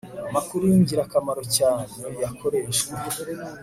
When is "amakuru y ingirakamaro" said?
0.29-1.43